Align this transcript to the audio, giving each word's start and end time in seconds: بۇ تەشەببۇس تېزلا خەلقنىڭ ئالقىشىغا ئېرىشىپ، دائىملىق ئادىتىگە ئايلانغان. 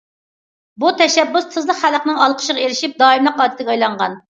بۇ 0.83 0.93
تەشەببۇس 1.01 1.47
تېزلا 1.57 1.77
خەلقنىڭ 1.85 2.21
ئالقىشىغا 2.25 2.67
ئېرىشىپ، 2.67 3.01
دائىملىق 3.07 3.41
ئادىتىگە 3.43 3.77
ئايلانغان. 3.81 4.25